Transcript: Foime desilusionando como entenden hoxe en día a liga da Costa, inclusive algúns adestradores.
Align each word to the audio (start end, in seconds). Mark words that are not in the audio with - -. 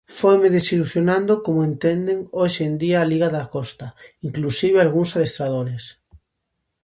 Foime 0.19 0.47
desilusionando 0.57 1.33
como 1.45 1.67
entenden 1.69 2.19
hoxe 2.39 2.61
en 2.69 2.75
día 2.83 2.97
a 2.99 3.09
liga 3.11 3.29
da 3.35 3.45
Costa, 3.55 3.87
inclusive 4.27 4.77
algúns 4.79 5.09
adestradores. 5.17 5.83